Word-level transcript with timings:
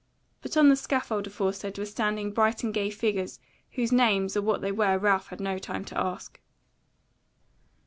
But 0.41 0.57
on 0.57 0.69
the 0.69 0.75
scaffold 0.75 1.27
aforesaid 1.27 1.77
were 1.77 1.85
standing 1.85 2.31
bright 2.33 2.63
and 2.63 2.73
gay 2.73 2.89
figures, 2.89 3.39
whose 3.73 3.91
names 3.91 4.35
or 4.35 4.41
what 4.41 4.61
they 4.61 4.71
were 4.71 4.97
Ralph 4.97 5.27
had 5.27 5.39
no 5.39 5.59
time 5.59 5.85
to 5.85 5.99
ask. 5.99 6.39